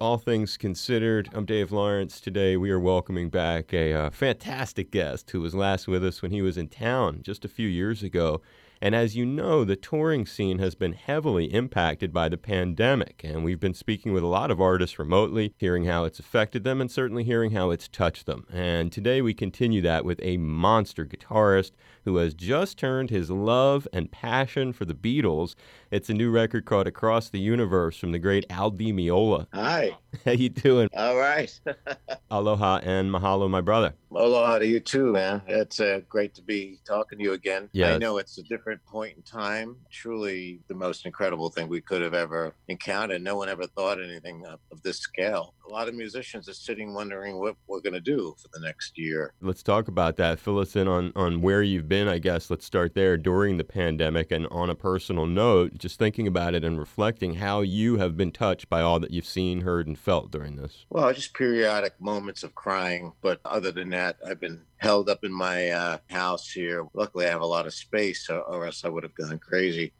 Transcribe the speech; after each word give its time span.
All 0.00 0.18
things 0.18 0.56
considered, 0.56 1.30
I'm 1.32 1.44
Dave 1.44 1.70
Lawrence. 1.70 2.20
Today 2.20 2.56
we 2.56 2.68
are 2.72 2.80
welcoming 2.80 3.30
back 3.30 3.72
a 3.72 3.92
uh, 3.92 4.10
fantastic 4.10 4.90
guest 4.90 5.30
who 5.30 5.40
was 5.40 5.54
last 5.54 5.86
with 5.86 6.04
us 6.04 6.20
when 6.20 6.32
he 6.32 6.42
was 6.42 6.58
in 6.58 6.66
town 6.66 7.20
just 7.22 7.44
a 7.44 7.48
few 7.48 7.68
years 7.68 8.02
ago. 8.02 8.42
And 8.84 8.94
as 8.94 9.16
you 9.16 9.24
know, 9.24 9.64
the 9.64 9.76
touring 9.76 10.26
scene 10.26 10.58
has 10.58 10.74
been 10.74 10.92
heavily 10.92 11.46
impacted 11.46 12.12
by 12.12 12.28
the 12.28 12.36
pandemic. 12.36 13.22
And 13.24 13.42
we've 13.42 13.58
been 13.58 13.72
speaking 13.72 14.12
with 14.12 14.22
a 14.22 14.26
lot 14.26 14.50
of 14.50 14.60
artists 14.60 14.98
remotely, 14.98 15.54
hearing 15.56 15.86
how 15.86 16.04
it's 16.04 16.18
affected 16.18 16.64
them 16.64 16.82
and 16.82 16.90
certainly 16.90 17.24
hearing 17.24 17.52
how 17.52 17.70
it's 17.70 17.88
touched 17.88 18.26
them. 18.26 18.46
And 18.52 18.92
today 18.92 19.22
we 19.22 19.32
continue 19.32 19.80
that 19.80 20.04
with 20.04 20.20
a 20.22 20.36
monster 20.36 21.06
guitarist 21.06 21.70
who 22.04 22.16
has 22.16 22.34
just 22.34 22.76
turned 22.76 23.08
his 23.08 23.30
love 23.30 23.88
and 23.90 24.12
passion 24.12 24.74
for 24.74 24.84
the 24.84 24.94
Beatles. 24.94 25.54
It's 25.90 26.10
a 26.10 26.14
new 26.14 26.30
record 26.30 26.66
called 26.66 26.86
Across 26.86 27.30
the 27.30 27.40
Universe 27.40 27.96
from 27.96 28.12
the 28.12 28.18
great 28.18 28.44
Al 28.50 28.70
Di 28.70 28.92
Meola. 28.92 29.46
Hi. 29.54 29.96
How 30.24 30.32
you 30.32 30.50
doing? 30.50 30.88
All 30.94 31.16
right. 31.16 31.58
Aloha 32.30 32.80
and 32.82 33.10
mahalo, 33.10 33.48
my 33.48 33.60
brother. 33.60 33.94
Aloha 34.10 34.58
to 34.58 34.66
you 34.66 34.80
too, 34.80 35.12
man. 35.12 35.42
It's 35.46 35.80
uh, 35.80 36.00
great 36.08 36.34
to 36.34 36.42
be 36.42 36.78
talking 36.84 37.18
to 37.18 37.24
you 37.24 37.32
again. 37.32 37.68
Yes. 37.72 37.94
I 37.94 37.98
know 37.98 38.18
it's 38.18 38.38
a 38.38 38.42
different 38.42 38.73
point 38.78 39.16
in 39.16 39.22
time. 39.22 39.76
Truly 39.90 40.60
the 40.68 40.74
most 40.74 41.06
incredible 41.06 41.50
thing 41.50 41.68
we 41.68 41.80
could 41.80 42.02
have 42.02 42.14
ever 42.14 42.54
encountered. 42.68 43.22
No 43.22 43.36
one 43.36 43.48
ever 43.48 43.66
thought 43.66 44.02
anything 44.02 44.44
of, 44.46 44.60
of 44.72 44.82
this 44.82 44.98
scale. 44.98 45.54
A 45.66 45.72
lot 45.72 45.88
of 45.88 45.94
musicians 45.94 46.48
are 46.48 46.54
sitting 46.54 46.92
wondering 46.92 47.38
what 47.38 47.56
we're 47.66 47.80
going 47.80 47.94
to 47.94 48.00
do 48.00 48.34
for 48.40 48.48
the 48.52 48.64
next 48.64 48.98
year. 48.98 49.32
Let's 49.40 49.62
talk 49.62 49.88
about 49.88 50.16
that. 50.16 50.38
Fill 50.38 50.58
us 50.58 50.76
in 50.76 50.86
on, 50.88 51.12
on 51.16 51.40
where 51.40 51.62
you've 51.62 51.88
been, 51.88 52.06
I 52.06 52.18
guess. 52.18 52.50
Let's 52.50 52.66
start 52.66 52.94
there 52.94 53.16
during 53.16 53.56
the 53.56 53.64
pandemic. 53.64 54.30
And 54.30 54.46
on 54.48 54.68
a 54.68 54.74
personal 54.74 55.26
note, 55.26 55.78
just 55.78 55.98
thinking 55.98 56.26
about 56.26 56.54
it 56.54 56.64
and 56.64 56.78
reflecting 56.78 57.34
how 57.34 57.62
you 57.62 57.96
have 57.96 58.16
been 58.16 58.30
touched 58.30 58.68
by 58.68 58.82
all 58.82 59.00
that 59.00 59.10
you've 59.10 59.26
seen, 59.26 59.62
heard, 59.62 59.86
and 59.86 59.98
felt 59.98 60.30
during 60.30 60.56
this. 60.56 60.84
Well, 60.90 61.12
just 61.12 61.34
periodic 61.34 62.00
moments 62.00 62.42
of 62.42 62.54
crying. 62.54 63.12
But 63.22 63.40
other 63.44 63.72
than 63.72 63.90
that, 63.90 64.16
I've 64.26 64.40
been 64.40 64.62
held 64.76 65.08
up 65.08 65.24
in 65.24 65.32
my 65.32 65.70
uh, 65.70 65.98
house 66.10 66.50
here. 66.50 66.86
Luckily, 66.92 67.26
I 67.26 67.30
have 67.30 67.40
a 67.40 67.46
lot 67.46 67.66
of 67.66 67.72
space, 67.72 68.28
or, 68.28 68.40
or 68.40 68.66
else 68.66 68.84
I 68.84 68.88
would 68.88 69.02
have 69.02 69.14
gone 69.14 69.38
crazy. 69.38 69.92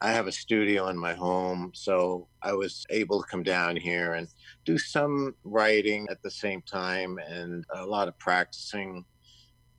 I 0.00 0.12
have 0.12 0.28
a 0.28 0.32
studio 0.32 0.88
in 0.88 0.96
my 0.96 1.14
home, 1.14 1.72
so 1.74 2.28
I 2.42 2.52
was 2.52 2.86
able 2.90 3.20
to 3.20 3.28
come 3.28 3.42
down 3.42 3.76
here 3.76 4.14
and 4.14 4.28
do 4.64 4.78
some 4.78 5.34
writing 5.42 6.06
at 6.10 6.22
the 6.22 6.30
same 6.30 6.62
time 6.62 7.18
and 7.18 7.64
a 7.74 7.84
lot 7.84 8.06
of 8.06 8.16
practicing. 8.18 9.04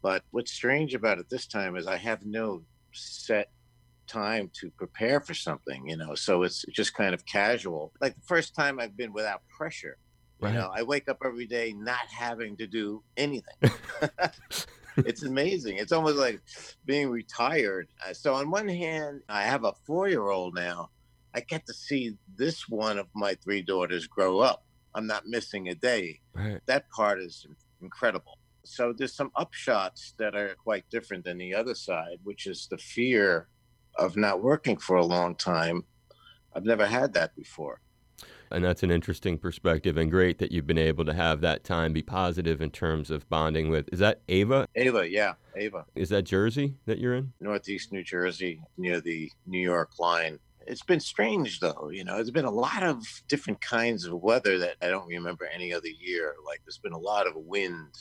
But 0.02 0.24
what's 0.32 0.52
strange 0.52 0.94
about 0.94 1.20
it 1.20 1.30
this 1.30 1.48
time 1.48 1.78
is 1.78 1.88
I 1.88 1.98
have 1.98 2.26
no 2.26 2.64
set 2.92 3.50
time 4.08 4.52
to 4.60 4.70
prepare 4.72 5.22
for 5.22 5.34
something, 5.34 5.88
you 5.88 5.96
know, 5.96 6.16
so 6.16 6.44
it's 6.44 6.66
just 6.72 6.94
kind 6.94 7.14
of 7.14 7.26
casual. 7.26 7.94
Like 8.02 8.16
the 8.16 8.28
first 8.28 8.56
time 8.56 8.80
I've 8.80 8.98
been 8.98 9.14
without 9.14 9.42
pressure. 9.48 9.98
Right. 10.42 10.54
You 10.54 10.60
know, 10.60 10.72
I 10.74 10.84
wake 10.84 11.10
up 11.10 11.18
every 11.24 11.46
day 11.46 11.74
not 11.78 12.08
having 12.10 12.58
to 12.58 12.68
do 12.68 13.04
anything. 13.18 13.44
it's 15.06 15.24
amazing. 15.24 15.78
It's 15.78 15.92
almost 15.92 16.18
like 16.18 16.42
being 16.86 17.10
retired. 17.10 17.88
Uh, 18.06 18.14
So 18.14 18.34
on 18.34 18.52
one 18.52 18.68
hand, 18.68 19.22
I 19.30 19.44
have 19.44 19.64
a 19.64 19.74
four-year-old 19.86 20.56
now. 20.56 20.90
I 21.34 21.42
get 21.42 21.66
to 21.68 21.74
see 21.74 22.18
this 22.36 22.68
one 22.68 22.98
of 22.98 23.08
my 23.14 23.36
three 23.36 23.62
daughters 23.62 24.08
grow 24.08 24.40
up. 24.40 24.64
I'm 24.96 25.06
not 25.08 25.28
missing 25.28 25.70
a 25.70 25.76
day. 25.76 26.20
Right. 26.34 26.60
That 26.66 26.90
part 26.90 27.20
is 27.20 27.46
incredible. 27.82 28.38
So 28.66 28.94
there's 28.94 29.16
some 29.16 29.32
upshots 29.38 30.14
that 30.18 30.36
are 30.36 30.56
quite 30.56 30.90
different 30.90 31.24
than 31.26 31.38
the 31.38 31.54
other 31.56 31.76
side, 31.76 32.18
which 32.24 32.48
is 32.48 32.68
the 32.70 32.78
fear 32.78 33.48
of 33.96 34.18
not 34.18 34.42
working 34.42 34.78
for 34.78 34.98
a 34.98 35.06
long 35.06 35.36
time. 35.36 35.84
I've 36.56 36.66
never 36.66 36.86
had 36.86 37.14
that 37.14 37.36
before. 37.36 37.82
And 38.52 38.64
that's 38.64 38.84
an 38.84 38.92
interesting 38.92 39.38
perspective 39.38 39.98
and 39.98 40.10
great 40.10 40.40
that 40.40 40.52
you've 40.52 40.68
been 40.68 40.78
able 40.78 41.06
to 41.06 41.14
have 41.14 41.42
that 41.42 41.64
time 41.64 41.94
be 41.94 42.02
positive 42.02 42.62
in 42.62 42.72
terms 42.72 43.12
of 43.12 43.30
bonding 43.30 43.70
with. 43.70 43.90
Is 43.92 44.00
that 44.00 44.22
Ava? 44.28 44.68
Ava, 44.76 45.10
yeah, 45.10 45.34
Ava. 45.56 45.86
Is 45.96 46.10
that 46.10 46.24
Jersey 46.24 46.76
that 46.86 47.00
you're 47.00 47.16
in? 47.16 47.34
northeast 47.40 47.92
New 47.92 48.04
Jersey 48.04 48.62
near 48.78 49.02
the 49.02 49.32
New 49.46 49.60
York 49.60 49.92
line. 50.00 50.40
It's 50.68 50.84
been 50.84 51.00
strange 51.00 51.60
though, 51.60 51.90
you 51.92 52.04
know, 52.04 52.16
there's 52.16 52.32
been 52.32 52.46
a 52.46 52.52
lot 52.52 52.84
of 52.84 53.04
different 53.28 53.60
kinds 53.62 54.06
of 54.06 54.22
weather 54.22 54.60
that 54.60 54.76
I 54.82 54.88
don't 54.88 55.08
remember 55.08 55.48
any 55.54 55.74
other 55.74 55.88
year. 55.88 56.36
Like 56.46 56.62
there's 56.66 56.78
been 56.78 56.94
a 56.94 56.98
lot 56.98 57.28
of 57.28 57.36
wind, 57.36 57.94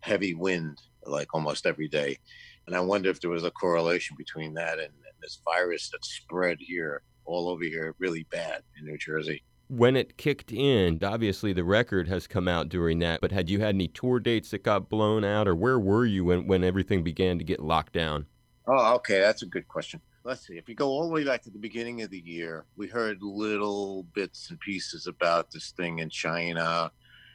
heavy 0.00 0.34
wind, 0.34 0.78
like 1.06 1.34
almost 1.34 1.66
every 1.66 1.88
day. 1.88 2.18
And 2.66 2.76
I 2.76 2.80
wonder 2.80 3.10
if 3.10 3.20
there 3.20 3.30
was 3.30 3.44
a 3.44 3.50
correlation 3.50 4.16
between 4.16 4.54
that 4.54 4.78
and, 4.78 4.88
and 4.88 5.14
this 5.22 5.40
virus 5.44 5.90
that 5.90 6.04
spread 6.04 6.58
here 6.60 7.02
all 7.24 7.48
over 7.48 7.64
here 7.64 7.94
really 7.98 8.24
bad 8.30 8.62
in 8.78 8.86
New 8.86 8.98
Jersey. 8.98 9.42
When 9.70 9.94
it 9.94 10.16
kicked 10.16 10.50
in, 10.50 10.98
obviously 11.00 11.52
the 11.52 11.62
record 11.62 12.08
has 12.08 12.26
come 12.26 12.48
out 12.48 12.68
during 12.68 12.98
that, 12.98 13.20
but 13.20 13.30
had 13.30 13.48
you 13.48 13.60
had 13.60 13.76
any 13.76 13.86
tour 13.86 14.18
dates 14.18 14.50
that 14.50 14.64
got 14.64 14.88
blown 14.88 15.22
out, 15.22 15.46
or 15.46 15.54
where 15.54 15.78
were 15.78 16.04
you 16.04 16.24
when, 16.24 16.48
when 16.48 16.64
everything 16.64 17.04
began 17.04 17.38
to 17.38 17.44
get 17.44 17.60
locked 17.60 17.92
down? 17.92 18.26
Oh, 18.66 18.94
okay. 18.96 19.20
That's 19.20 19.42
a 19.42 19.46
good 19.46 19.68
question. 19.68 20.00
Let's 20.24 20.44
see. 20.44 20.54
If 20.54 20.68
you 20.68 20.74
go 20.74 20.88
all 20.88 21.06
the 21.06 21.14
way 21.14 21.22
back 21.22 21.42
to 21.42 21.50
the 21.50 21.58
beginning 21.58 22.02
of 22.02 22.10
the 22.10 22.18
year, 22.18 22.66
we 22.76 22.88
heard 22.88 23.22
little 23.22 24.02
bits 24.12 24.50
and 24.50 24.58
pieces 24.58 25.06
about 25.06 25.52
this 25.52 25.70
thing 25.70 26.00
in 26.00 26.10
China. 26.10 26.90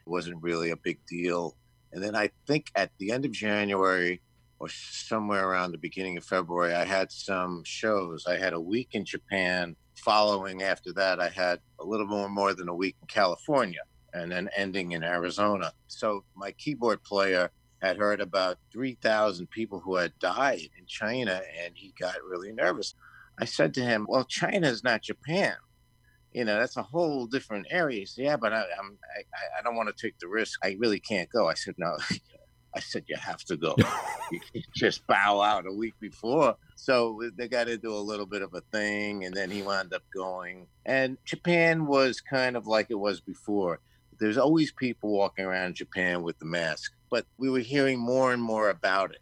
It 0.06 0.09
wasn't 0.09 0.44
really 0.44 0.72
a 0.72 0.78
big 0.78 1.00
deal. 1.07 1.56
And 1.94 2.03
then 2.03 2.18
I 2.18 2.31
think 2.47 2.69
at 2.75 2.91
the 3.00 3.12
end 3.12 3.24
of 3.24 3.31
January 3.31 4.22
or 4.59 4.68
somewhere 4.68 5.47
around 5.47 5.72
the 5.72 5.78
beginning 5.78 6.18
of 6.18 6.25
February, 6.25 6.75
I 6.75 6.84
had 6.84 7.13
some 7.13 7.63
shows. 7.63 8.25
I 8.28 8.35
had 8.35 8.51
a 8.51 8.59
week 8.59 8.90
in 8.91 9.06
Japan. 9.06 9.78
Following 9.97 10.61
after 10.61 10.94
that, 10.94 11.19
I 11.19 11.29
had 11.29 11.59
a 11.79 11.85
little 11.85 12.07
more 12.07 12.29
more 12.29 12.53
than 12.53 12.69
a 12.69 12.75
week 12.75 12.97
in 13.01 13.07
California 13.07 13.81
and 14.13 14.31
then 14.31 14.50
ending 14.56 14.91
in 14.91 15.03
Arizona. 15.03 15.73
So 15.88 16.25
my 16.35 16.51
keyboard 16.51 17.03
player 17.03 17.51
had 17.81 17.97
heard 17.97 18.22
about 18.22 18.57
3,000 18.72 19.50
people 19.50 19.79
who 19.81 19.95
had 19.97 20.13
died 20.19 20.69
in 20.78 20.85
China, 20.88 21.41
and 21.59 21.73
he 21.75 21.94
got 22.00 22.16
really 22.23 22.51
nervous. 22.53 22.94
I 23.39 23.45
said 23.45 23.73
to 23.75 23.81
him, 23.81 24.06
"Well, 24.07 24.25
China 24.25 24.67
is 24.67 24.83
not 24.83 25.03
Japan. 25.03 25.56
You 26.33 26.45
know, 26.45 26.59
that's 26.59 26.77
a 26.77 26.83
whole 26.83 27.27
different 27.27 27.67
area." 27.69 28.00
He 28.01 28.06
said, 28.06 28.25
"Yeah, 28.25 28.38
but 28.38 28.53
I, 28.53 28.62
I'm, 28.79 28.97
I, 29.17 29.22
I- 29.35 29.59
I 29.59 29.63
don't 29.63 29.75
want 29.75 29.95
to 29.95 30.01
take 30.07 30.19
the 30.19 30.27
risk. 30.27 30.59
I 30.63 30.77
really 30.79 31.00
can't 31.00 31.29
go." 31.29 31.47
I 31.50 31.53
said, 31.56 31.75
"No." 31.77 31.97
I 32.75 32.80
said, 32.80 33.06
"You 33.08 33.16
have 33.16 33.44
to 33.46 33.58
go. 33.58 33.75
you 34.31 34.40
can't 34.40 34.66
just 34.75 35.08
bow 35.08 35.41
out 35.41 35.66
a 35.66 35.74
week 35.74 35.94
before." 36.00 36.56
So 36.75 37.22
they 37.36 37.47
got 37.47 37.68
to 37.68 37.78
do 37.78 37.94
a 37.94 37.97
little 37.97 38.25
bit 38.25 38.41
of 38.41 38.53
a 38.53 38.62
thing, 38.62 39.25
and 39.25 39.34
then 39.34 39.50
he 39.50 39.62
wound 39.62 39.94
up 39.94 40.03
going. 40.13 40.68
And 40.86 41.18
Japan 41.25 41.88
was 41.88 42.22
kind 42.22 42.56
of 42.56 42.68
like 42.68 42.88
it 42.90 43.00
was 43.00 43.22
before 43.22 43.80
there's 44.19 44.38
always 44.38 44.72
people 44.72 45.12
walking 45.12 45.46
around 45.46 45.75
Japan 45.75 46.24
with 46.24 46.38
the 46.40 46.46
mask, 46.46 46.94
but 47.09 47.25
we 47.38 47.50
were 47.50 47.59
hearing 47.59 48.00
more 48.00 48.34
and 48.34 48.41
more 48.41 48.69
about 48.69 49.12
it. 49.12 49.22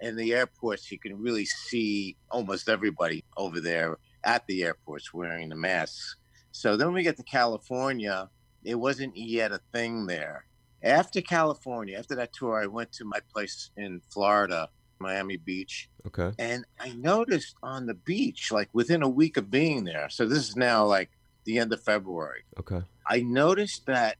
In 0.00 0.16
the 0.16 0.34
airports, 0.34 0.90
you 0.92 0.98
can 0.98 1.18
really 1.18 1.46
see 1.46 2.16
almost 2.30 2.68
everybody 2.68 3.24
over 3.36 3.60
there 3.60 3.96
at 4.24 4.46
the 4.46 4.64
airports 4.64 5.14
wearing 5.14 5.48
the 5.48 5.56
masks. 5.56 6.16
So 6.52 6.76
then 6.76 6.92
we 6.92 7.02
get 7.02 7.16
to 7.16 7.22
California, 7.22 8.28
it 8.62 8.74
wasn't 8.74 9.16
yet 9.16 9.52
a 9.52 9.60
thing 9.72 10.06
there. 10.06 10.44
After 10.82 11.20
California, 11.20 11.98
after 11.98 12.14
that 12.16 12.32
tour, 12.32 12.60
I 12.62 12.66
went 12.66 12.92
to 12.92 13.04
my 13.04 13.20
place 13.32 13.70
in 13.76 14.00
Florida, 14.12 14.68
Miami 15.00 15.36
Beach, 15.36 15.88
Okay. 16.06 16.32
and 16.38 16.64
I 16.78 16.92
noticed 16.92 17.54
on 17.62 17.86
the 17.86 17.94
beach, 17.94 18.52
like 18.52 18.68
within 18.72 19.02
a 19.02 19.08
week 19.08 19.36
of 19.36 19.50
being 19.50 19.84
there, 19.84 20.08
so 20.10 20.26
this 20.26 20.48
is 20.48 20.56
now 20.56 20.84
like 20.84 21.10
the 21.44 21.58
end 21.58 21.72
of 21.72 21.82
February. 21.82 22.44
Okay. 22.58 22.82
I 23.08 23.20
noticed 23.20 23.86
that 23.86 24.16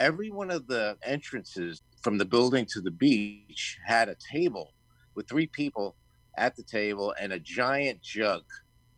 every 0.00 0.30
one 0.30 0.50
of 0.50 0.66
the 0.66 0.96
entrances 1.02 1.80
from 2.02 2.18
the 2.18 2.24
building 2.24 2.66
to 2.70 2.80
the 2.80 2.90
beach 2.90 3.78
had 3.86 4.08
a 4.08 4.16
table 4.32 4.74
with 5.14 5.28
three 5.28 5.46
people 5.46 5.96
at 6.36 6.54
the 6.56 6.62
table 6.62 7.14
and 7.20 7.32
a 7.32 7.38
giant 7.40 8.02
jug. 8.02 8.42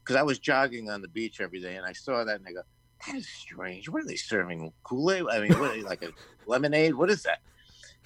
Because 0.04 0.16
I 0.16 0.22
was 0.22 0.38
jogging 0.38 0.90
on 0.90 1.02
the 1.02 1.08
beach 1.08 1.40
every 1.40 1.60
day 1.60 1.76
and 1.76 1.86
I 1.86 1.92
saw 1.92 2.24
that 2.24 2.36
and 2.40 2.46
I 2.48 2.52
go, 2.52 2.62
that 3.06 3.14
is 3.16 3.28
strange. 3.28 3.88
What 3.88 4.02
are 4.02 4.06
they 4.06 4.16
serving? 4.16 4.72
Kool 4.82 5.10
Aid? 5.12 5.24
I 5.30 5.40
mean, 5.40 5.58
what, 5.58 5.78
like 5.80 6.02
a 6.02 6.10
lemonade? 6.46 6.94
What 6.94 7.10
is 7.10 7.22
that? 7.24 7.40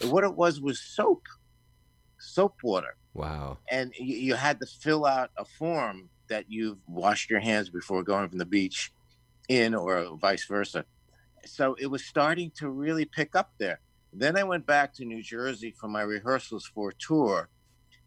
And 0.00 0.10
what 0.10 0.24
it 0.24 0.34
was 0.34 0.60
was 0.60 0.80
soap, 0.80 1.26
soap 2.18 2.56
water 2.62 2.96
Wow. 3.14 3.58
and 3.70 3.92
you, 3.98 4.16
you 4.16 4.34
had 4.34 4.58
to 4.60 4.66
fill 4.66 5.04
out 5.06 5.30
a 5.36 5.44
form 5.44 6.08
that 6.28 6.46
you've 6.48 6.78
washed 6.86 7.30
your 7.30 7.40
hands 7.40 7.68
before 7.68 8.02
going 8.02 8.28
from 8.28 8.38
the 8.38 8.46
beach 8.46 8.92
in 9.48 9.74
or 9.74 10.16
vice 10.16 10.46
versa. 10.46 10.84
So 11.44 11.74
it 11.78 11.86
was 11.86 12.04
starting 12.04 12.50
to 12.58 12.68
really 12.70 13.04
pick 13.04 13.34
up 13.36 13.52
there. 13.58 13.80
Then 14.12 14.36
I 14.36 14.44
went 14.44 14.66
back 14.66 14.94
to 14.94 15.04
New 15.04 15.22
Jersey 15.22 15.74
for 15.78 15.88
my 15.88 16.02
rehearsals 16.02 16.64
for 16.66 16.90
a 16.90 16.94
tour 16.94 17.48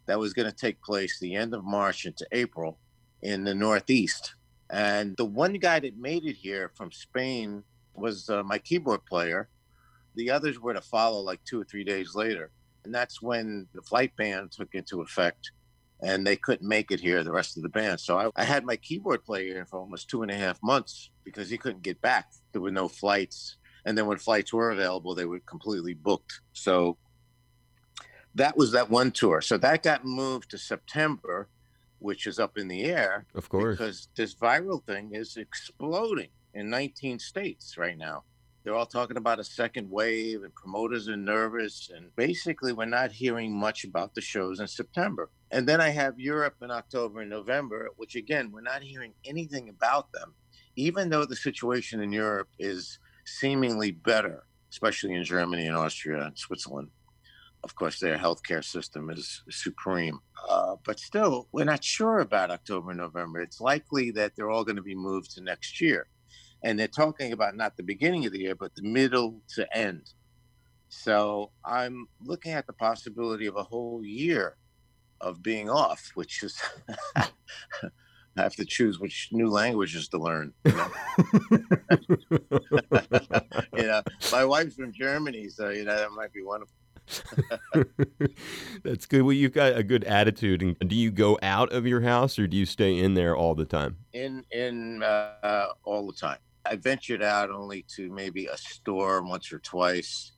that 0.05 0.19
was 0.19 0.33
going 0.33 0.49
to 0.49 0.55
take 0.55 0.81
place 0.81 1.19
the 1.19 1.35
end 1.35 1.53
of 1.53 1.63
March 1.63 2.05
into 2.05 2.25
April 2.31 2.77
in 3.21 3.43
the 3.43 3.55
Northeast. 3.55 4.34
And 4.69 5.15
the 5.17 5.25
one 5.25 5.53
guy 5.53 5.79
that 5.79 5.97
made 5.97 6.25
it 6.25 6.35
here 6.35 6.71
from 6.75 6.91
Spain 6.91 7.63
was 7.93 8.29
uh, 8.29 8.43
my 8.43 8.57
keyboard 8.57 9.05
player. 9.05 9.49
The 10.15 10.31
others 10.31 10.59
were 10.59 10.73
to 10.73 10.81
follow 10.81 11.19
like 11.19 11.43
two 11.45 11.61
or 11.61 11.65
three 11.65 11.83
days 11.83 12.15
later. 12.15 12.51
And 12.83 12.93
that's 12.93 13.21
when 13.21 13.67
the 13.73 13.81
flight 13.81 14.15
ban 14.15 14.49
took 14.49 14.73
into 14.75 15.01
effect 15.01 15.51
and 16.01 16.25
they 16.25 16.35
couldn't 16.35 16.67
make 16.67 16.91
it 16.91 16.99
here, 16.99 17.23
the 17.23 17.31
rest 17.31 17.57
of 17.57 17.63
the 17.63 17.69
band. 17.69 17.99
So 17.99 18.17
I, 18.17 18.29
I 18.35 18.43
had 18.43 18.65
my 18.65 18.75
keyboard 18.75 19.23
player 19.23 19.53
here 19.53 19.65
for 19.65 19.79
almost 19.79 20.09
two 20.09 20.21
and 20.21 20.31
a 20.31 20.35
half 20.35 20.61
months 20.61 21.09
because 21.23 21.49
he 21.49 21.57
couldn't 21.57 21.81
get 21.81 22.01
back. 22.01 22.27
There 22.51 22.61
were 22.61 22.71
no 22.71 22.87
flights. 22.87 23.57
And 23.85 23.97
then 23.97 24.05
when 24.05 24.17
flights 24.17 24.51
were 24.51 24.71
available, 24.71 25.15
they 25.15 25.25
were 25.25 25.39
completely 25.39 25.93
booked. 25.93 26.41
So 26.53 26.97
that 28.35 28.57
was 28.57 28.71
that 28.73 28.89
one 28.89 29.11
tour. 29.11 29.41
So 29.41 29.57
that 29.57 29.83
got 29.83 30.05
moved 30.05 30.51
to 30.51 30.57
September, 30.57 31.47
which 31.99 32.27
is 32.27 32.39
up 32.39 32.57
in 32.57 32.67
the 32.67 32.83
air. 32.83 33.25
Of 33.35 33.49
course. 33.49 33.77
Because 33.77 34.07
this 34.15 34.35
viral 34.35 34.83
thing 34.85 35.11
is 35.13 35.37
exploding 35.37 36.29
in 36.53 36.69
19 36.69 37.19
states 37.19 37.77
right 37.77 37.97
now. 37.97 38.23
They're 38.63 38.73
all 38.73 38.87
talking 38.87 39.17
about 39.17 39.39
a 39.39 39.43
second 39.43 39.91
wave, 39.91 40.41
and 40.41 40.53
promoters 40.55 41.07
are 41.07 41.15
nervous. 41.15 41.91
And 41.95 42.15
basically, 42.15 42.73
we're 42.73 42.85
not 42.85 43.11
hearing 43.11 43.55
much 43.55 43.83
about 43.83 44.15
the 44.15 44.21
shows 44.21 44.59
in 44.59 44.67
September. 44.67 45.29
And 45.51 45.67
then 45.67 45.79
I 45.79 45.89
have 45.89 46.19
Europe 46.19 46.55
in 46.63 46.71
October 46.71 47.21
and 47.21 47.29
November, 47.29 47.89
which 47.97 48.15
again, 48.15 48.51
we're 48.51 48.61
not 48.61 48.81
hearing 48.81 49.13
anything 49.23 49.69
about 49.69 50.11
them, 50.13 50.33
even 50.75 51.09
though 51.09 51.25
the 51.25 51.35
situation 51.35 52.01
in 52.01 52.11
Europe 52.11 52.49
is 52.57 52.97
seemingly 53.25 53.91
better, 53.91 54.45
especially 54.71 55.13
in 55.13 55.23
Germany 55.23 55.67
and 55.67 55.77
Austria 55.77 56.23
and 56.25 56.37
Switzerland. 56.37 56.89
Of 57.65 57.75
course, 57.75 57.99
their 57.99 58.17
healthcare 58.17 58.63
system 58.63 59.09
is 59.09 59.43
supreme. 59.49 60.19
Uh, 60.49 60.75
but 60.85 60.99
still, 60.99 61.47
we're 61.51 61.65
not 61.65 61.83
sure 61.83 62.19
about 62.19 62.51
October 62.51 62.91
and 62.91 62.99
November. 62.99 63.41
It's 63.41 63.59
likely 63.59 64.11
that 64.11 64.35
they're 64.35 64.51
all 64.51 64.63
going 64.63 64.77
to 64.77 64.81
be 64.81 64.95
moved 64.95 65.35
to 65.35 65.41
next 65.41 65.81
year 65.81 66.07
and 66.65 66.77
they're 66.79 66.87
talking 66.87 67.31
about 67.31 67.55
not 67.55 67.77
the 67.77 67.83
beginning 67.83 68.25
of 68.25 68.31
the 68.31 68.39
year, 68.39 68.55
but 68.55 68.73
the 68.75 68.81
middle 68.81 69.39
to 69.53 69.77
end. 69.77 70.09
So 70.89 71.51
I'm 71.63 72.07
looking 72.23 72.53
at 72.53 72.65
the 72.65 72.73
possibility 72.73 73.45
of 73.45 73.55
a 73.55 73.63
whole 73.63 74.03
year 74.03 74.57
of 75.21 75.43
being 75.43 75.69
off, 75.69 76.09
which 76.15 76.41
is 76.41 76.59
I 77.15 77.29
have 78.35 78.55
to 78.55 78.65
choose 78.65 78.99
which 78.99 79.29
new 79.31 79.47
languages 79.47 80.07
to 80.09 80.17
learn. 80.17 80.53
You 80.65 80.71
know? 80.71 80.91
you 83.77 83.83
know, 83.83 84.01
my 84.31 84.43
wife's 84.43 84.75
from 84.75 84.91
Germany, 84.91 85.49
so 85.49 85.69
you 85.69 85.85
know 85.85 85.95
that 85.95 86.11
might 86.11 86.33
be 86.33 86.41
one 86.41 86.63
of 86.63 86.69
That's 88.83 89.05
good. 89.05 89.21
Well, 89.21 89.33
you've 89.33 89.53
got 89.53 89.75
a 89.75 89.83
good 89.83 90.03
attitude. 90.03 90.61
And 90.61 90.77
do 90.79 90.95
you 90.95 91.11
go 91.11 91.37
out 91.41 91.71
of 91.71 91.85
your 91.85 92.01
house, 92.01 92.39
or 92.39 92.47
do 92.47 92.57
you 92.57 92.65
stay 92.65 92.97
in 92.97 93.13
there 93.13 93.35
all 93.35 93.55
the 93.55 93.65
time? 93.65 93.97
In 94.13 94.43
in 94.51 95.03
uh, 95.03 95.67
all 95.83 96.07
the 96.07 96.13
time. 96.13 96.37
I 96.65 96.75
ventured 96.77 97.21
out 97.21 97.51
only 97.51 97.85
to 97.95 98.09
maybe 98.11 98.47
a 98.47 98.57
store 98.57 99.21
once 99.21 99.53
or 99.53 99.59
twice. 99.59 100.31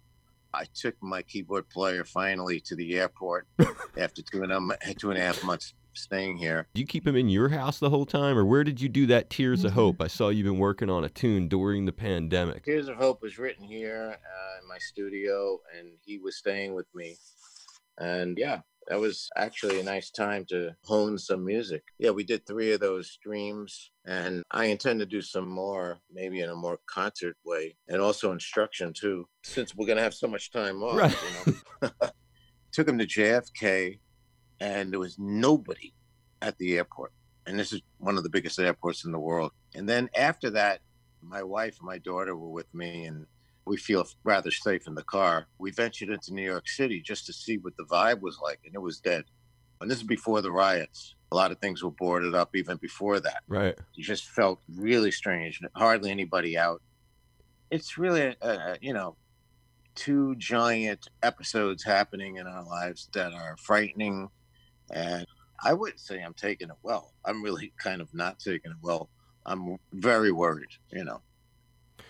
I 0.54 0.66
took 0.74 0.96
my 1.02 1.22
keyboard 1.22 1.70
player 1.70 2.04
finally 2.04 2.60
to 2.62 2.76
the 2.76 2.98
airport 2.98 3.48
after 3.98 4.22
two 4.22 4.44
and, 4.44 4.52
a, 4.52 4.94
two 4.96 5.12
and 5.12 5.20
a 5.20 5.22
half 5.22 5.44
months 5.44 5.74
staying 5.98 6.38
here. 6.38 6.68
Do 6.74 6.82
you 6.82 6.88
keep 6.88 7.06
him 7.06 7.16
in 7.16 7.30
your 7.30 7.50
house 7.50 7.80
the 7.80 7.90
whole 7.90 8.06
time, 8.06 8.38
or 8.38 8.46
where 8.46 8.64
did 8.64 8.80
you 8.82 8.90
do 8.90 9.06
that 9.08 9.30
Tears 9.30 9.60
mm-hmm. 9.60 9.68
of 9.68 9.74
Hope? 9.74 10.02
I 10.02 10.08
saw 10.08 10.30
you've 10.30 10.46
been 10.46 10.60
working 10.60 10.90
on 10.90 11.04
a 11.04 11.10
tune 11.10 11.48
during 11.48 11.86
the 11.86 11.92
pandemic. 11.92 12.64
Tears 12.66 12.88
of 12.88 12.98
Hope 12.98 13.22
was 13.22 13.38
written 13.38 13.64
here 13.64 14.16
uh, 14.16 14.62
in 14.62 14.68
my 14.68 14.78
studio, 14.80 15.60
and 15.78 15.90
he 16.06 16.18
was 16.18 16.38
staying 16.38 16.74
with 16.74 16.88
me. 16.94 17.18
And 18.00 18.38
yeah, 18.38 18.62
that 18.88 19.00
was 19.00 19.30
actually 19.36 19.80
a 19.80 19.84
nice 19.84 20.10
time 20.12 20.46
to 20.50 20.72
hone 20.84 21.18
some 21.18 21.44
music. 21.44 21.84
Yeah, 22.00 22.12
we 22.12 22.24
did 22.24 22.46
three 22.46 22.72
of 22.72 22.80
those 22.80 23.12
streams, 23.12 23.92
and 24.06 24.44
I 24.52 24.66
intend 24.66 25.00
to 25.00 25.06
do 25.06 25.22
some 25.22 25.48
more, 25.48 26.00
maybe 26.12 26.40
in 26.40 26.50
a 26.50 26.56
more 26.56 26.80
concert 26.90 27.36
way, 27.46 27.76
and 27.90 28.02
also 28.02 28.32
instruction 28.32 28.94
too, 28.94 29.28
since 29.44 29.76
we're 29.76 29.88
gonna 29.88 30.02
have 30.02 30.14
so 30.14 30.28
much 30.28 30.52
time 30.52 30.82
off. 30.84 30.98
Right. 30.98 31.18
You 31.52 31.52
know? 31.82 31.92
Took 32.72 32.88
him 32.88 32.98
to 33.00 33.06
JFK, 33.06 34.00
and 34.60 34.92
there 34.92 35.00
was 35.00 35.18
nobody 35.20 35.94
at 36.42 36.58
the 36.58 36.78
airport, 36.78 37.12
and 37.46 37.60
this 37.60 37.74
is 37.74 37.82
one 37.98 38.18
of 38.18 38.24
the 38.24 38.30
biggest 38.30 38.60
airports 38.60 39.06
in 39.06 39.12
the 39.12 39.20
world. 39.20 39.52
And 39.76 39.88
then 39.88 40.10
after 40.16 40.50
that, 40.52 40.82
my 41.22 41.44
wife 41.44 41.78
and 41.80 41.88
my 41.88 41.98
daughter 41.98 42.36
were 42.36 42.50
with 42.50 42.74
me, 42.74 43.06
and 43.06 43.26
we 43.66 43.78
feel 43.78 44.08
rather 44.24 44.52
safe 44.52 44.88
in 44.88 44.96
the 44.96 45.04
car. 45.04 45.48
We 45.58 45.72
ventured 45.72 46.10
into 46.10 46.34
New 46.34 46.44
York 46.44 46.68
City 46.68 47.02
just 47.02 47.26
to 47.26 47.34
see 47.34 47.58
what 47.58 47.76
the 47.78 47.84
vibe 47.84 48.22
was 48.22 48.40
like, 48.42 48.60
and 48.66 48.74
it 48.74 48.82
was 48.82 49.00
dead. 49.00 49.26
And 49.82 49.92
this 49.92 49.98
is 50.00 50.04
before 50.04 50.42
the 50.42 50.52
riots. 50.52 51.16
A 51.32 51.36
lot 51.36 51.52
of 51.52 51.60
things 51.60 51.84
were 51.84 51.92
boarded 51.92 52.34
up 52.34 52.56
even 52.56 52.78
before 52.78 53.20
that. 53.20 53.44
Right. 53.48 53.78
You 53.94 54.04
just 54.04 54.26
felt 54.26 54.60
really 54.76 55.12
strange. 55.12 55.60
Hardly 55.76 56.10
anybody 56.10 56.58
out. 56.58 56.82
It's 57.70 57.98
really, 57.98 58.36
uh, 58.42 58.76
you 58.82 58.94
know, 58.94 59.18
two 59.94 60.36
giant 60.36 61.10
episodes 61.22 61.84
happening 61.84 62.38
in 62.38 62.48
our 62.48 62.64
lives 62.64 63.10
that 63.14 63.34
are 63.34 63.58
frightening. 63.58 64.30
And 64.92 65.26
I 65.64 65.74
wouldn't 65.74 66.00
say 66.00 66.22
I'm 66.22 66.34
taking 66.34 66.70
it 66.70 66.76
well. 66.84 67.14
I'm 67.26 67.42
really 67.42 67.74
kind 67.84 68.02
of 68.02 68.14
not 68.14 68.40
taking 68.40 68.72
it 68.72 68.78
well. 68.82 69.10
I'm 69.46 69.78
very 69.94 70.32
worried, 70.32 70.70
you 70.92 71.06
know, 71.06 71.22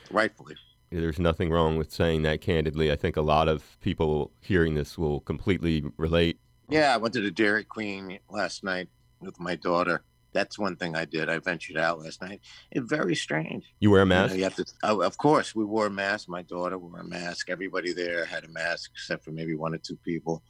rightfully. 0.10 0.56
There's 0.90 1.20
nothing 1.20 1.50
wrong 1.50 1.78
with 1.78 1.92
saying 1.92 2.24
that 2.24 2.42
candidly. 2.42 2.92
I 2.92 2.96
think 2.96 3.18
a 3.18 3.22
lot 3.22 3.48
of 3.48 3.78
people 3.82 4.32
hearing 4.40 4.74
this 4.74 4.98
will 4.98 5.20
completely 5.20 5.84
relate. 5.98 6.40
Yeah, 6.70 6.94
I 6.94 6.98
went 6.98 7.14
to 7.16 7.22
the 7.22 7.32
Dairy 7.32 7.64
Queen 7.64 8.20
last 8.30 8.64
night 8.64 8.88
with 9.20 9.40
my 9.40 9.56
daughter. 9.56 10.04
That's 10.34 10.58
one 10.58 10.76
thing 10.76 10.96
I 10.96 11.06
did. 11.06 11.30
I 11.30 11.40
ventured 11.40 11.78
out 11.78 12.00
last 12.00 12.22
night. 12.22 12.42
It's 12.72 12.88
very 12.88 13.16
strange. 13.16 13.66
You 13.80 13.92
wear 13.92 14.02
a 14.02 14.06
mask? 14.06 14.32
You, 14.32 14.36
know, 14.36 14.38
you 14.38 14.44
have 14.44 14.56
to. 14.56 14.66
Oh, 14.84 15.02
of 15.02 15.18
course, 15.18 15.56
we 15.56 15.66
wore 15.66 15.88
a 15.88 15.92
mask. 15.92 16.30
My 16.30 16.42
daughter 16.42 16.78
wore 16.78 17.00
a 17.00 17.04
mask. 17.04 17.50
Everybody 17.50 17.94
there 17.94 18.26
had 18.26 18.44
a 18.44 18.50
mask, 18.50 18.92
except 18.94 19.24
for 19.24 19.32
maybe 19.32 19.56
one 19.56 19.74
or 19.74 19.80
two 19.80 19.98
people. 19.98 20.44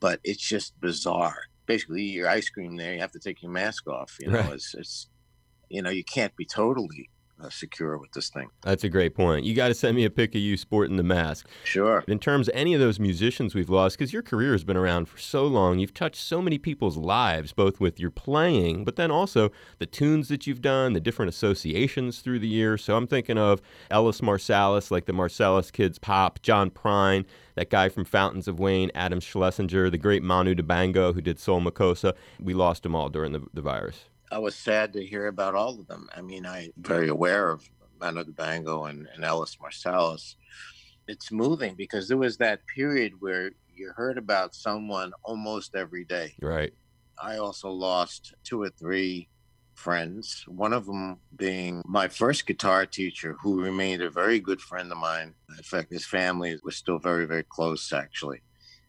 But 0.00 0.20
it's 0.24 0.42
just 0.42 0.78
bizarre. 0.80 1.44
Basically, 1.66 2.02
eat 2.02 2.14
your 2.14 2.28
ice 2.28 2.50
cream 2.50 2.76
there. 2.76 2.94
You 2.94 3.00
have 3.00 3.12
to 3.12 3.20
take 3.20 3.42
your 3.42 3.52
mask 3.52 3.86
off. 3.88 4.16
You 4.20 4.28
know, 4.28 4.40
right. 4.40 4.52
it's, 4.52 4.74
it's 4.74 5.08
you 5.68 5.82
know, 5.82 5.90
you 5.90 6.04
can't 6.04 6.34
be 6.36 6.44
totally 6.44 7.08
uh, 7.42 7.50
secure 7.50 7.98
with 7.98 8.12
this 8.12 8.30
thing. 8.30 8.48
That's 8.62 8.84
a 8.84 8.88
great 8.88 9.14
point. 9.14 9.44
You 9.44 9.54
got 9.54 9.68
to 9.68 9.74
send 9.74 9.96
me 9.96 10.04
a 10.04 10.10
pic 10.10 10.34
of 10.34 10.40
you 10.40 10.56
sporting 10.56 10.96
the 10.96 11.02
mask. 11.02 11.48
Sure. 11.64 12.04
In 12.06 12.18
terms 12.18 12.48
of 12.48 12.54
any 12.54 12.74
of 12.74 12.80
those 12.80 13.00
musicians 13.00 13.54
we've 13.54 13.70
lost, 13.70 13.98
because 13.98 14.12
your 14.12 14.22
career 14.22 14.52
has 14.52 14.64
been 14.64 14.76
around 14.76 15.08
for 15.08 15.18
so 15.18 15.46
long, 15.46 15.78
you've 15.78 15.94
touched 15.94 16.22
so 16.22 16.40
many 16.40 16.58
people's 16.58 16.96
lives, 16.96 17.52
both 17.52 17.80
with 17.80 17.98
your 17.98 18.10
playing, 18.10 18.84
but 18.84 18.96
then 18.96 19.10
also 19.10 19.50
the 19.78 19.86
tunes 19.86 20.28
that 20.28 20.46
you've 20.46 20.62
done, 20.62 20.92
the 20.92 21.00
different 21.00 21.28
associations 21.28 22.20
through 22.20 22.38
the 22.38 22.48
years. 22.48 22.84
So 22.84 22.96
I'm 22.96 23.06
thinking 23.06 23.38
of 23.38 23.60
Ellis 23.90 24.20
Marsalis, 24.20 24.90
like 24.90 25.06
the 25.06 25.12
Marsalis 25.12 25.72
Kids 25.72 25.98
Pop, 25.98 26.40
John 26.42 26.70
Prine, 26.70 27.24
that 27.54 27.70
guy 27.70 27.88
from 27.88 28.04
Fountains 28.04 28.48
of 28.48 28.58
Wayne, 28.58 28.90
Adam 28.94 29.20
Schlesinger, 29.20 29.90
the 29.90 29.98
great 29.98 30.22
Manu 30.22 30.54
Dibango, 30.54 31.14
who 31.14 31.20
did 31.20 31.38
Soul 31.38 31.60
Makossa. 31.60 32.14
We 32.40 32.54
lost 32.54 32.82
them 32.82 32.94
all 32.94 33.08
during 33.08 33.32
the, 33.32 33.42
the 33.52 33.62
virus. 33.62 34.06
I 34.32 34.38
was 34.38 34.54
sad 34.54 34.94
to 34.94 35.04
hear 35.04 35.26
about 35.26 35.54
all 35.54 35.78
of 35.78 35.86
them. 35.86 36.08
I 36.16 36.22
mean, 36.22 36.46
I'm 36.46 36.70
very 36.78 37.08
aware 37.08 37.50
of 37.50 37.68
Manu 38.00 38.24
Dibango 38.24 38.88
and, 38.88 39.06
and 39.14 39.24
Ellis 39.24 39.58
Marsalis. 39.62 40.36
It's 41.06 41.30
moving 41.30 41.74
because 41.74 42.08
there 42.08 42.16
was 42.16 42.38
that 42.38 42.66
period 42.66 43.12
where 43.20 43.50
you 43.74 43.92
heard 43.94 44.16
about 44.16 44.54
someone 44.54 45.12
almost 45.22 45.74
every 45.74 46.04
day. 46.04 46.32
Right. 46.40 46.72
I 47.22 47.36
also 47.36 47.68
lost 47.68 48.34
two 48.42 48.62
or 48.62 48.70
three 48.70 49.28
friends, 49.74 50.44
one 50.46 50.72
of 50.72 50.86
them 50.86 51.18
being 51.36 51.82
my 51.84 52.08
first 52.08 52.46
guitar 52.46 52.86
teacher, 52.86 53.36
who 53.42 53.62
remained 53.62 54.00
a 54.00 54.10
very 54.10 54.40
good 54.40 54.62
friend 54.62 54.90
of 54.90 54.96
mine. 54.96 55.34
In 55.50 55.62
fact, 55.62 55.92
his 55.92 56.06
family 56.06 56.58
was 56.64 56.76
still 56.76 56.98
very, 56.98 57.26
very 57.26 57.44
close, 57.44 57.92
actually 57.92 58.40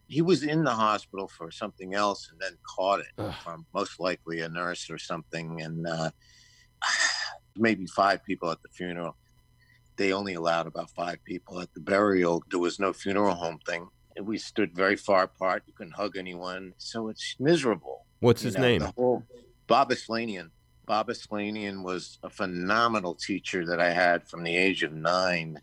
he 0.06 0.22
was 0.22 0.42
in 0.42 0.64
the 0.64 0.70
hospital 0.70 1.28
for 1.28 1.50
something 1.50 1.94
else 1.94 2.28
and 2.30 2.40
then 2.40 2.56
caught 2.76 3.00
it 3.00 3.12
Ugh. 3.18 3.34
from 3.42 3.66
most 3.74 3.98
likely 3.98 4.40
a 4.40 4.48
nurse 4.48 4.90
or 4.90 4.98
something. 4.98 5.62
And 5.62 5.86
uh, 5.86 6.10
maybe 7.56 7.86
five 7.86 8.24
people 8.24 8.50
at 8.50 8.62
the 8.62 8.68
funeral. 8.68 9.16
They 9.96 10.12
only 10.12 10.34
allowed 10.34 10.66
about 10.66 10.90
five 10.90 11.22
people 11.24 11.60
at 11.60 11.72
the 11.72 11.80
burial. 11.80 12.42
There 12.50 12.58
was 12.58 12.78
no 12.78 12.92
funeral 12.92 13.34
home 13.34 13.58
thing. 13.66 13.88
We 14.20 14.38
stood 14.38 14.74
very 14.74 14.96
far 14.96 15.24
apart. 15.24 15.62
You 15.66 15.72
couldn't 15.72 15.94
hug 15.94 16.16
anyone. 16.16 16.74
So 16.78 17.08
it's 17.08 17.36
miserable. 17.38 18.04
What's 18.20 18.42
his 18.42 18.56
know, 18.56 18.62
name? 18.62 18.80
whole, 18.96 19.24
bob 19.66 19.90
Aslanian. 19.90 20.50
bob 20.86 21.08
Aslanian 21.08 21.82
was 21.82 22.18
a 22.22 22.30
phenomenal 22.30 23.14
teacher 23.14 23.66
that 23.66 23.80
i 23.80 23.90
had 23.90 24.26
from 24.28 24.42
the 24.42 24.56
age 24.56 24.82
of 24.82 24.92
nine. 24.92 25.60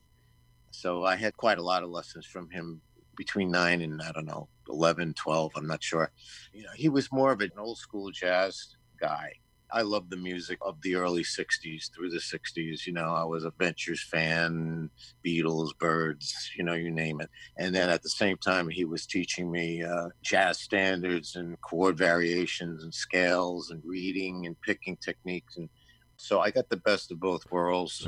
So 0.72 1.04
i 1.04 1.16
had 1.16 1.36
quite 1.38 1.58
a 1.58 1.64
lot 1.64 1.84
of 1.84 1.90
lessons 1.90 2.26
from 2.26 2.50
him 2.50 2.82
between 3.16 3.52
nine 3.52 3.82
and 3.82 4.02
I 4.02 4.12
don't 4.12 4.26
know, 4.26 4.48
11, 4.70 5.14
12, 5.14 5.52
I'm 5.56 5.68
not 5.68 5.84
sure. 5.84 6.12
You 6.54 6.64
know, 6.64 6.70
he 6.76 6.90
was 6.90 7.12
more 7.12 7.32
of 7.32 7.42
an 7.42 7.52
old 7.58 7.78
school 7.78 8.12
jazz 8.12 8.76
guy. 9.00 9.34
I 9.74 9.84
love 9.84 10.10
the 10.10 10.18
music 10.18 10.58
of 10.62 10.82
the 10.82 10.96
early 10.96 11.24
60s 11.24 11.92
through 11.94 12.10
the 12.10 12.18
60s. 12.18 12.86
You 12.86 12.94
know, 12.94 13.14
I 13.14 13.24
was 13.24 13.46
a 13.46 13.54
Ventures 13.58 14.04
fan, 14.04 14.90
Beatles, 15.26 15.70
Byrds, 15.80 16.52
you 16.58 16.64
know, 16.64 16.74
you 16.74 16.92
name 16.92 17.22
it. 17.22 17.30
And 17.58 17.74
then 17.74 17.90
at 17.90 18.04
the 18.04 18.10
same 18.10 18.38
time, 18.38 18.68
he 18.68 18.84
was 18.84 19.06
teaching 19.06 19.50
me 19.50 19.82
uh, 19.84 20.10
jazz 20.22 20.60
standards 20.60 21.38
and 21.38 21.60
chord 21.62 21.98
variations 21.98 22.84
and 22.84 22.94
scales 22.94 23.72
and 23.72 23.82
reading 23.86 24.46
and 24.46 24.60
picking 24.62 24.98
techniques. 24.98 25.56
And 25.56 25.70
so 26.18 26.42
I 26.42 26.52
got 26.52 26.70
the 26.70 26.78
best 26.78 27.12
of 27.12 27.20
both 27.22 27.50
worlds, 27.50 28.08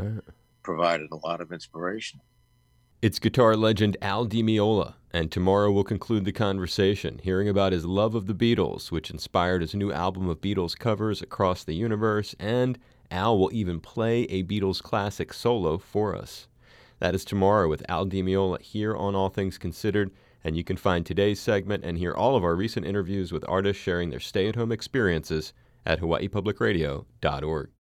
provided 0.64 1.12
a 1.12 1.28
lot 1.28 1.40
of 1.40 1.52
inspiration. 1.54 2.20
It's 3.04 3.20
guitar 3.20 3.58
legend 3.58 3.98
Al 4.02 4.24
Di 4.24 4.42
Meola, 4.42 4.94
and 5.12 5.30
tomorrow 5.30 5.70
we'll 5.70 5.84
conclude 5.84 6.24
the 6.24 6.32
conversation 6.32 7.20
hearing 7.22 7.50
about 7.50 7.74
his 7.74 7.84
love 7.84 8.16
of 8.16 8.28
the 8.28 8.34
Beatles, 8.34 8.92
which 8.92 9.12
inspired 9.12 9.60
his 9.60 9.76
new 9.76 9.92
album 9.92 10.30
of 10.30 10.40
Beatles 10.40 10.80
covers 10.80 11.22
across 11.22 11.66
the 11.66 11.76
universe, 11.76 12.34
and 12.40 12.80
Al 13.12 13.38
will 13.38 13.52
even 13.52 13.82
play 13.82 14.22
a 14.30 14.44
Beatles 14.44 14.82
classic 14.82 15.34
solo 15.34 15.78
for 15.78 16.16
us. 16.16 16.48
That 17.00 17.14
is 17.14 17.26
tomorrow 17.26 17.68
with 17.68 17.84
Al 17.90 18.06
Di 18.06 18.24
Meola 18.24 18.62
here 18.62 18.96
on 18.96 19.16
All 19.16 19.28
Things 19.28 19.58
Considered. 19.58 20.10
And 20.42 20.56
you 20.56 20.64
can 20.64 20.78
find 20.78 21.06
today's 21.06 21.42
segment 21.42 21.84
and 21.84 21.98
hear 21.98 22.14
all 22.14 22.38
of 22.38 22.46
our 22.46 22.56
recent 22.56 22.86
interviews 22.86 23.34
with 23.34 23.44
artists 23.50 23.84
sharing 23.84 24.12
their 24.12 24.22
stay 24.22 24.48
at 24.48 24.56
home 24.56 24.72
experiences 24.72 25.52
at 25.86 26.00
hawaiipublicradio.org. 26.00 27.70